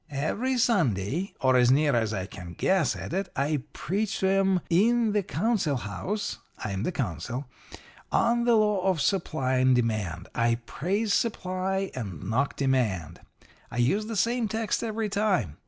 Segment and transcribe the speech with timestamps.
[0.09, 4.61] Every Sunday, or as near as I can guess at it, I preach to 'em
[4.67, 7.45] in the council house (I'm the council)
[8.11, 10.27] on the law of supply and demand.
[10.33, 13.21] I praise supply and knock demand.
[13.69, 15.57] I use the same text every time.